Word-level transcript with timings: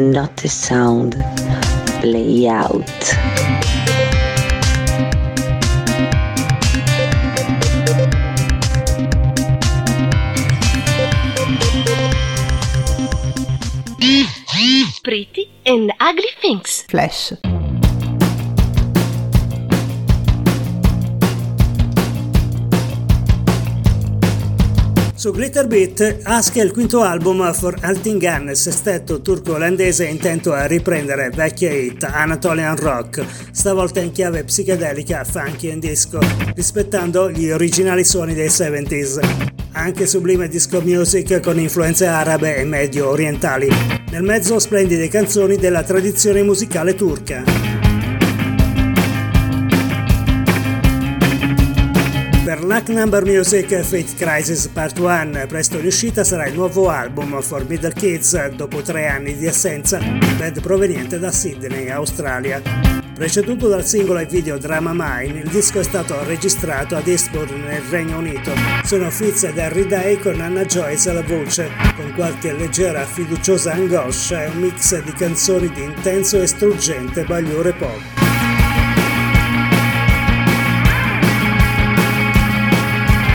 Quiet, 0.00 0.14
not 0.14 0.44
a 0.44 0.48
sound. 0.48 1.12
Play 2.00 2.48
out. 2.48 2.88
Pretty 15.02 15.50
and 15.66 15.92
Ugly 16.00 16.28
Things. 16.40 16.82
Flash. 16.88 17.32
Su 25.20 25.32
Glitter 25.32 25.66
Beat, 25.66 26.20
Ask 26.22 26.56
è 26.56 26.62
il 26.62 26.72
quinto 26.72 27.02
album 27.02 27.52
for 27.52 27.76
Altingan, 27.78 28.54
sestetto 28.54 29.20
turco-olandese 29.20 30.06
intento 30.06 30.54
a 30.54 30.64
riprendere 30.64 31.28
vecchie 31.28 31.70
hit 31.74 32.04
Anatolian 32.04 32.74
Rock, 32.76 33.22
stavolta 33.50 34.00
in 34.00 34.12
chiave 34.12 34.44
psichedelica, 34.44 35.24
funky 35.24 35.68
e 35.68 35.78
disco, 35.78 36.20
rispettando 36.54 37.30
gli 37.30 37.50
originali 37.50 38.02
suoni 38.02 38.32
dei 38.32 38.48
70s. 38.48 39.50
Anche 39.72 40.06
sublime 40.06 40.48
disco 40.48 40.80
music 40.80 41.40
con 41.40 41.60
influenze 41.60 42.06
arabe 42.06 42.56
e 42.56 42.64
medio 42.64 43.10
orientali. 43.10 43.68
Nel 44.12 44.22
mezzo 44.22 44.58
splendide 44.58 45.08
canzoni 45.08 45.56
della 45.56 45.82
tradizione 45.82 46.42
musicale 46.42 46.94
turca. 46.94 47.69
Luck 52.70 52.88
Number 52.90 53.24
Music 53.24 53.80
Fate 53.82 54.14
Crisis 54.16 54.68
Part 54.68 54.96
1, 54.96 55.46
presto 55.48 55.78
in 55.78 55.86
uscita 55.86 56.22
sarà 56.22 56.46
il 56.46 56.54
nuovo 56.54 56.88
album 56.88 57.42
For 57.42 57.66
Middle 57.66 57.92
Kids 57.92 58.50
dopo 58.50 58.80
tre 58.80 59.08
anni 59.08 59.36
di 59.36 59.48
assenza, 59.48 59.98
band 59.98 60.60
proveniente 60.60 61.18
da 61.18 61.32
Sydney, 61.32 61.88
Australia. 61.88 62.62
Preceduto 63.12 63.66
dal 63.66 63.84
singolo 63.84 64.20
e 64.20 64.26
video 64.26 64.56
Drama 64.56 64.92
Mine, 64.94 65.40
il 65.40 65.48
disco 65.48 65.80
è 65.80 65.82
stato 65.82 66.22
registrato 66.22 66.94
ad 66.94 67.08
Eastbourne 67.08 67.56
nel 67.56 67.82
Regno 67.90 68.18
Unito. 68.18 68.52
Sono 68.84 69.10
Fitz 69.10 69.42
ed 69.42 69.58
Harry 69.58 69.88
Day 69.88 70.20
con 70.20 70.40
Anna 70.40 70.64
Joyce 70.64 71.10
alla 71.10 71.24
voce, 71.24 71.72
con 71.96 72.12
qualche 72.14 72.52
leggera 72.52 73.04
fiduciosa 73.04 73.72
angoscia 73.72 74.44
e 74.44 74.46
un 74.46 74.58
mix 74.58 75.02
di 75.02 75.12
canzoni 75.12 75.72
di 75.72 75.82
intenso 75.82 76.40
e 76.40 76.46
struggente 76.46 77.24
bagliore 77.24 77.72
pop. 77.72 78.19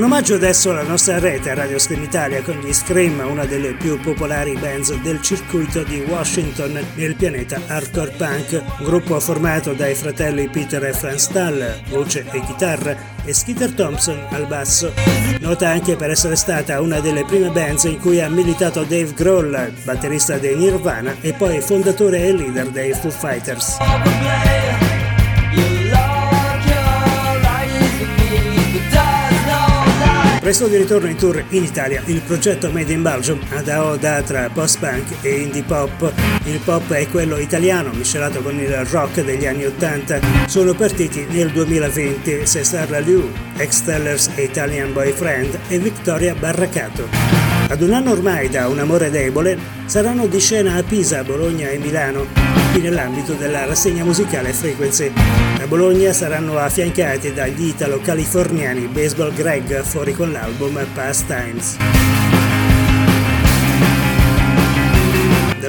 Un 0.00 0.06
omaggio 0.06 0.36
adesso 0.36 0.70
alla 0.70 0.82
nostra 0.82 1.18
rete 1.18 1.54
Radio 1.54 1.78
Scream 1.78 2.02
Italia 2.02 2.40
con 2.40 2.54
gli 2.54 2.72
Scream, 2.72 3.22
una 3.28 3.44
delle 3.44 3.74
più 3.74 4.00
popolari 4.00 4.56
bands 4.56 4.94
del 5.02 5.20
circuito 5.20 5.82
di 5.82 6.00
Washington 6.00 6.82
nel 6.94 7.14
pianeta 7.16 7.60
hardcore 7.66 8.14
punk, 8.16 8.62
gruppo 8.82 9.20
formato 9.20 9.74
dai 9.74 9.94
fratelli 9.94 10.48
Peter 10.48 10.82
e 10.86 10.94
Franz 10.94 11.24
Stahl, 11.24 11.82
voce 11.90 12.24
e 12.32 12.40
chitarra, 12.40 12.96
e 13.26 13.34
Skeeter 13.34 13.72
Thompson 13.72 14.24
al 14.30 14.46
basso. 14.46 14.90
Nota 15.40 15.68
anche 15.68 15.96
per 15.96 16.08
essere 16.08 16.36
stata 16.36 16.80
una 16.80 17.00
delle 17.00 17.26
prime 17.26 17.50
bands 17.50 17.84
in 17.84 18.00
cui 18.00 18.22
ha 18.22 18.30
militato 18.30 18.84
Dave 18.84 19.12
Grohl, 19.12 19.70
batterista 19.82 20.38
dei 20.38 20.56
Nirvana 20.56 21.16
e 21.20 21.34
poi 21.34 21.60
fondatore 21.60 22.24
e 22.24 22.32
leader 22.32 22.68
dei 22.70 22.94
Foo 22.94 23.10
Fighters. 23.10 23.76
Presto 30.50 30.66
di 30.66 30.78
ritorno 30.78 31.08
in 31.08 31.14
tour 31.14 31.44
in 31.50 31.62
Italia, 31.62 32.02
il 32.06 32.22
progetto 32.22 32.72
Made 32.72 32.92
in 32.92 33.02
Belgium 33.02 33.38
ad 33.50 33.68
oda 33.68 34.20
tra 34.22 34.50
post-punk 34.52 35.22
e 35.22 35.42
indie 35.42 35.62
pop. 35.62 36.12
Il 36.42 36.58
pop 36.64 36.90
è 36.90 37.06
quello 37.06 37.38
italiano 37.38 37.92
miscelato 37.92 38.42
con 38.42 38.58
il 38.58 38.84
rock 38.86 39.22
degli 39.22 39.46
anni 39.46 39.66
80. 39.66 40.48
Sono 40.48 40.74
partiti 40.74 41.24
nel 41.30 41.52
2020 41.52 42.44
Cesar 42.44 42.90
Liu, 43.04 43.30
ex-Stellers 43.58 44.30
e 44.34 44.42
Italian 44.42 44.92
Boyfriend 44.92 45.56
e 45.68 45.78
Victoria 45.78 46.34
Barracato. 46.34 47.06
Ad 47.68 47.80
un 47.80 47.92
anno 47.92 48.10
ormai 48.10 48.48
da 48.48 48.66
Un 48.66 48.80
amore 48.80 49.08
debole, 49.08 49.56
saranno 49.84 50.26
di 50.26 50.40
scena 50.40 50.74
a 50.74 50.82
Pisa, 50.82 51.22
Bologna 51.22 51.68
e 51.68 51.78
Milano, 51.78 52.26
qui 52.72 52.80
nell'ambito 52.80 53.32
della 53.34 53.64
rassegna 53.64 54.04
musicale 54.04 54.52
Frequency. 54.52 55.12
A 55.60 55.66
Bologna 55.66 56.12
saranno 56.12 56.58
affiancati 56.58 57.32
dagli 57.32 57.68
italo-californiani 57.68 58.86
Baseball 58.86 59.32
Greg 59.34 59.82
fuori 59.82 60.14
con 60.14 60.30
l'album 60.32 60.78
Past 60.94 61.26
Times. 61.26 62.19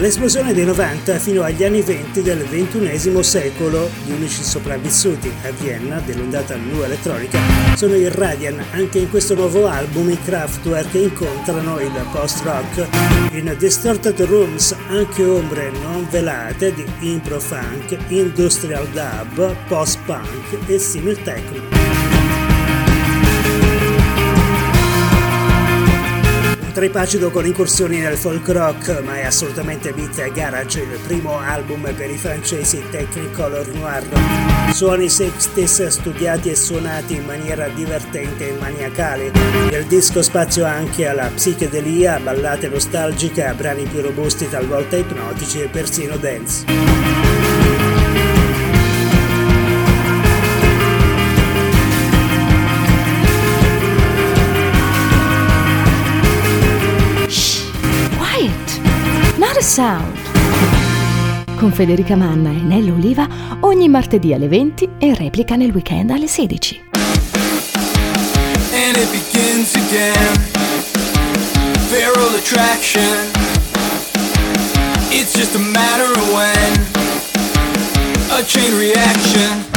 Dall'esplosione 0.00 0.54
dei 0.54 0.64
90 0.64 1.18
fino 1.18 1.42
agli 1.42 1.62
anni 1.62 1.82
20 1.82 2.22
del 2.22 2.46
XXI 2.48 3.22
secolo, 3.22 3.90
gli 4.06 4.12
unici 4.12 4.42
sopravvissuti 4.42 5.30
a 5.42 5.50
Vienna 5.50 6.00
dell'ondata 6.00 6.56
new 6.56 6.82
elettronica 6.82 7.38
sono 7.74 7.94
i 7.94 8.08
Radian. 8.08 8.64
Anche 8.70 8.96
in 8.96 9.10
questo 9.10 9.34
nuovo 9.34 9.66
album 9.66 10.08
i 10.08 10.18
Kraftwerk 10.18 10.94
incontrano 10.94 11.78
il 11.80 11.92
post-rock. 12.12 12.88
In 13.32 13.54
Distorted 13.58 14.18
Rooms 14.22 14.74
anche 14.88 15.22
ombre 15.22 15.70
non 15.70 16.08
velate 16.08 16.72
di 16.72 16.86
impro 17.00 17.38
funk, 17.38 17.94
industrial 18.08 18.88
dub, 18.88 19.54
post-punk 19.68 20.60
e 20.66 20.78
simil 20.78 21.22
techno. 26.70 26.80
Tripacido 26.80 27.30
con 27.30 27.44
incursioni 27.46 27.98
nel 27.98 28.16
folk 28.16 28.48
rock, 28.48 29.02
ma 29.02 29.16
è 29.16 29.24
assolutamente 29.24 29.92
beat 29.92 30.32
garage, 30.32 30.80
il 30.80 30.98
primo 31.06 31.38
album 31.38 31.92
per 31.94 32.10
i 32.10 32.16
francesi 32.16 32.82
Technicolor 32.90 33.66
Noir. 33.68 34.02
Suoni 34.72 35.06
60s 35.06 35.88
studiati 35.88 36.50
e 36.50 36.56
suonati 36.56 37.16
in 37.16 37.24
maniera 37.24 37.68
divertente 37.68 38.48
e 38.48 38.56
maniacale. 38.58 39.30
Nel 39.70 39.84
disco 39.84 40.22
spazio 40.22 40.64
anche 40.64 41.06
alla 41.06 41.30
psichedelia, 41.34 42.18
ballate 42.18 42.68
nostalgiche, 42.68 43.52
brani 43.56 43.84
più 43.84 44.00
robusti 44.00 44.48
talvolta 44.48 44.96
ipnotici 44.96 45.60
e 45.60 45.68
persino 45.68 46.16
dance. 46.16 47.39
Sound. 59.70 60.18
Con 61.54 61.70
Federica 61.70 62.16
Manna 62.16 62.50
e 62.50 62.60
Nello 62.60 62.94
Oliva 62.94 63.28
ogni 63.60 63.88
martedì 63.88 64.34
alle 64.34 64.48
20 64.48 64.88
e 64.98 65.14
replica 65.14 65.54
nel 65.54 65.70
weekend 65.70 66.10
alle 66.10 66.26
16. 66.26 66.82
And 68.72 68.96
it 68.96 69.08
begins 69.12 69.72
again. 69.76 70.34
Feral 71.86 72.34
attraction 72.34 73.30
It's 75.10 75.32
just 75.34 75.54
a 75.54 75.60
matter 75.60 76.10
of 76.18 76.32
when. 76.34 76.86
A 78.36 78.42
chain 78.42 78.76
reaction 78.76 79.69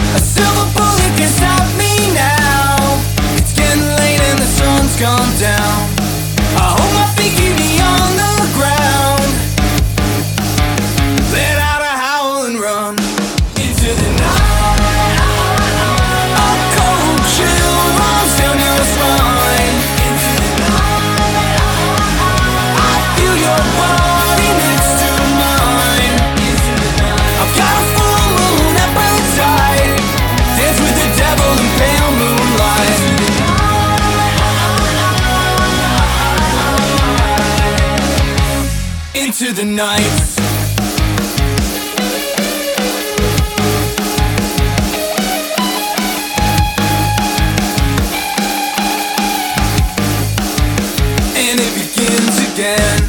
the 39.55 39.65
night. 39.65 40.00
and 51.35 51.59
it 51.59 51.73
begins 51.75 52.38
again. 52.51 53.01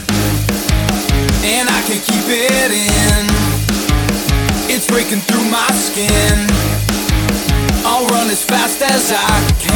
And 1.44 1.68
I 1.68 1.80
can't 1.86 2.02
keep 2.02 2.26
it 2.28 2.72
in. 2.72 3.24
It's 4.68 4.86
breaking 4.86 5.20
through 5.20 5.48
my 5.50 5.68
skin. 5.72 6.46
I'll 7.86 8.06
run 8.08 8.28
as 8.28 8.44
fast 8.44 8.82
as 8.82 9.12
I 9.12 9.52
can. 9.60 9.73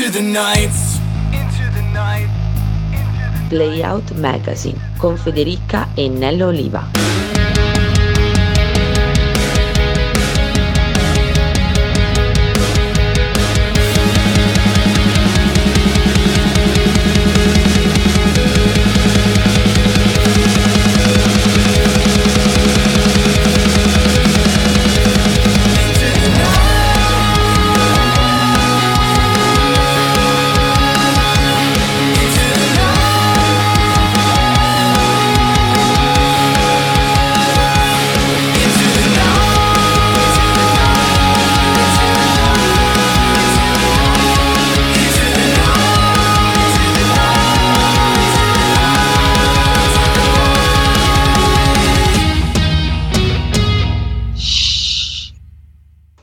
Into 0.00 0.12
the 0.12 0.22
night. 0.22 0.70
Into. 1.30 1.60
Playout 3.50 4.12
Magazine 4.12 4.78
con 4.96 5.18
Federica 5.18 5.88
e 5.94 6.08
Nello 6.08 6.46
Oliva. 6.46 7.39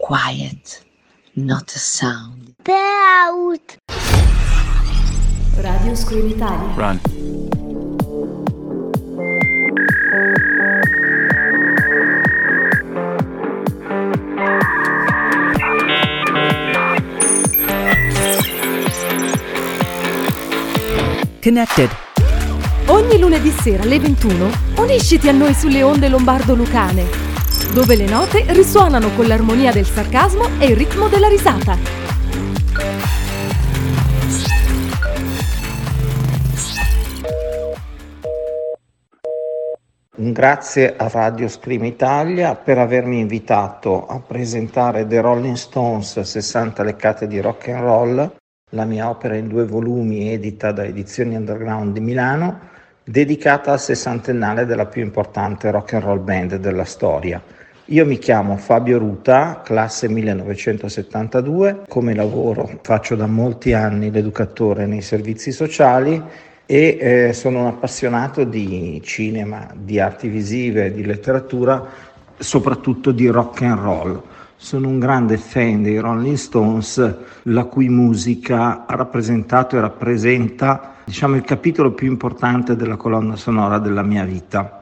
Quiet, 0.08 0.86
not 1.36 1.76
a 1.76 1.80
sound. 1.80 2.56
out. 2.66 3.78
Radio 5.58 5.96
Screen 5.96 6.30
Italia. 6.30 6.74
Run. 6.78 6.98
Connected. 21.42 21.90
Ogni 22.86 23.20
lunedì 23.20 23.50
sera 23.50 23.84
alle 23.84 24.00
21 24.00 24.52
unisciti 24.78 25.28
a 25.28 25.34
noi 25.34 25.54
sulle 25.54 25.84
onde 25.84 26.08
lombardo-lucane 26.08 27.27
dove 27.74 27.96
le 27.96 28.06
note 28.06 28.46
risuonano 28.50 29.10
con 29.16 29.28
l'armonia 29.28 29.72
del 29.72 29.86
sarcasmo 29.86 30.50
e 30.60 30.68
il 30.68 30.76
ritmo 30.76 31.08
della 31.08 31.28
risata. 31.28 32.08
Grazie 40.20 40.96
a 40.98 41.08
Radio 41.10 41.48
Scream 41.48 41.84
Italia 41.84 42.56
per 42.56 42.80
avermi 42.80 43.20
invitato 43.20 44.08
a 44.08 44.20
presentare 44.20 45.06
The 45.06 45.22
Rolling 45.22 45.56
Stones 45.56 46.20
60 46.20 46.82
leccate 46.82 47.28
di 47.28 47.40
rock 47.40 47.68
and 47.68 47.80
roll, 47.82 48.36
la 48.72 48.86
mia 48.86 49.10
opera 49.10 49.36
in 49.36 49.48
due 49.48 49.66
volumi 49.66 50.32
edita 50.32 50.72
da 50.72 50.84
Edizioni 50.84 51.36
Underground 51.36 51.94
di 51.94 52.00
Milano, 52.00 52.60
dedicata 53.04 53.74
al 53.74 53.80
sessantennale 53.80 54.66
della 54.66 54.88
più 54.88 55.04
importante 55.04 55.70
rock 55.70 55.94
and 55.94 56.04
roll 56.04 56.24
band 56.24 56.56
della 56.56 56.84
storia. 56.84 57.40
Io 57.92 58.06
mi 58.06 58.18
chiamo 58.18 58.58
Fabio 58.58 58.98
Ruta, 58.98 59.62
classe 59.64 60.10
1972, 60.10 61.84
come 61.88 62.14
lavoro 62.14 62.80
faccio 62.82 63.16
da 63.16 63.28
molti 63.28 63.72
anni 63.72 64.12
l'educatore 64.12 64.86
nei 64.86 65.02
servizi 65.02 65.54
sociali 65.54 66.22
e 66.66 66.98
eh, 67.00 67.34
sono 67.34 67.62
un 67.62 67.68
appassionato 67.68 68.44
di 68.44 69.00
cinema, 69.06 69.72
di 69.74 70.02
arti 70.02 70.28
visive, 70.28 70.92
di 70.92 71.06
letteratura, 71.06 71.82
soprattutto 72.38 73.14
di 73.14 73.28
rock 73.28 73.62
and 73.62 73.80
roll. 73.80 74.22
Sono 74.58 74.90
un 74.90 75.00
grande 75.00 75.38
fan 75.38 75.82
dei 75.82 76.00
Rolling 76.00 76.36
Stones, 76.36 77.16
la 77.44 77.64
cui 77.64 77.88
musica 77.88 78.86
ha 78.86 78.96
rappresentato 78.98 79.78
e 79.78 79.80
rappresenta 79.80 80.96
diciamo, 81.06 81.38
il 81.38 81.44
capitolo 81.44 81.94
più 81.94 82.08
importante 82.08 82.76
della 82.76 82.98
colonna 82.98 83.38
sonora 83.38 83.80
della 83.80 84.04
mia 84.04 84.26
vita. 84.26 84.77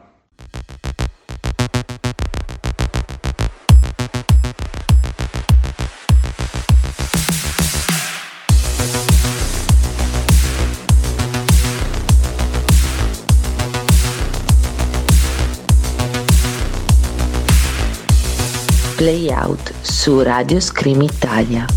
Playout 19.06 19.72
su 19.82 20.24
Radio 20.24 20.60
Scream 20.60 21.04
Italia. 21.04 21.68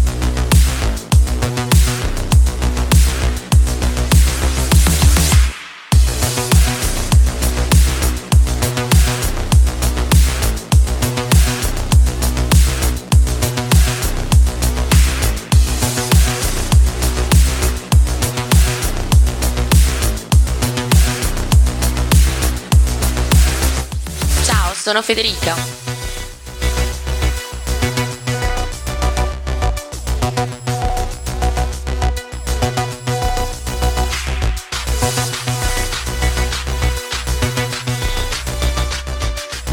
Sono 24.73 25.03
Federica. 25.03 25.88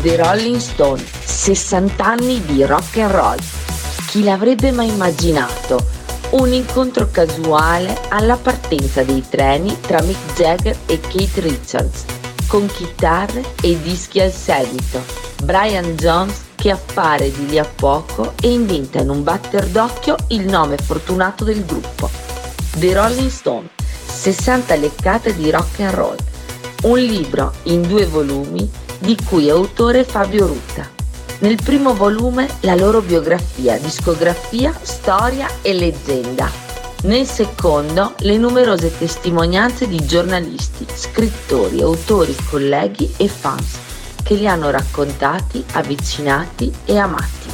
The 0.06 0.18
Rolling 0.18 0.58
Stone, 0.58 1.04
60 1.04 2.06
anni 2.06 2.40
di 2.46 2.64
rock 2.64 2.98
and 2.98 3.12
roll. 3.12 3.40
Chi 4.06 4.24
l'avrebbe 4.24 4.72
mai 4.72 4.90
immaginato? 4.90 5.84
Un 6.30 6.54
incontro 6.54 7.10
casuale 7.10 8.00
alla 8.10 8.36
partenza 8.36 9.02
dei 9.02 9.24
treni 9.28 9.76
tra 9.82 10.04
Mick 10.04 10.36
Jagger 10.36 10.78
e 10.86 11.00
Kate 11.00 11.42
Richards, 11.42 12.06
con 12.46 12.68
chitarre 12.68 13.44
e 13.64 13.82
dischi 13.82 14.20
al 14.22 14.32
seguito. 14.32 15.02
Brian 15.42 15.96
Jones 15.96 16.40
che 16.54 16.70
appare 16.70 17.32
di 17.32 17.48
lì 17.48 17.58
a 17.58 17.66
poco 17.66 18.34
e 18.40 18.52
inventa 18.52 19.00
in 19.00 19.10
un 19.10 19.24
batter 19.24 19.66
d'occhio 19.66 20.18
il 20.28 20.46
nome 20.46 20.78
fortunato 20.78 21.44
del 21.44 21.66
gruppo. 21.66 22.12
The 22.78 22.94
Rolling 22.94 23.32
Stone, 23.32 23.70
60 24.06 24.76
leccate 24.76 25.36
di 25.36 25.50
rock 25.50 25.80
and 25.80 25.94
roll. 25.96 26.18
Un 26.84 27.00
libro 27.00 27.54
in 27.64 27.82
due 27.82 28.06
volumi 28.06 28.84
di 29.00 29.18
cui 29.28 29.48
è 29.48 29.52
autore 29.52 30.04
Fabio 30.04 30.48
Rutta. 30.48 30.90
Nel 31.40 31.60
primo 31.62 31.94
volume 31.94 32.48
la 32.62 32.75
loro 32.75 33.02
biografia, 33.02 33.78
discografia, 33.78 34.74
storia 34.82 35.48
e 35.62 35.74
leggenda. 35.74 36.50
Nel 37.04 37.25
secondo 37.28 38.14
le 38.20 38.38
numerose 38.38 38.98
testimonianze 38.98 39.88
di 39.88 40.04
giornalisti, 40.06 40.86
scrittori, 40.92 41.82
autori, 41.82 42.36
colleghi 42.50 43.14
e 43.18 43.28
fans 43.28 43.78
che 44.24 44.34
li 44.34 44.48
hanno 44.48 44.72
raccontati, 44.72 45.64
avvicinati 45.74 46.74
e 46.86 46.98
amati. 46.98 47.45